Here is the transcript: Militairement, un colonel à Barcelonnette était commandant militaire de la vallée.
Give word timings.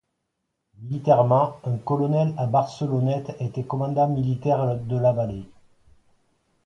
Militairement, 0.81 1.57
un 1.63 1.77
colonel 1.77 2.33
à 2.39 2.47
Barcelonnette 2.47 3.35
était 3.39 3.63
commandant 3.65 4.07
militaire 4.07 4.77
de 4.79 4.97
la 4.97 5.13
vallée. 5.13 5.45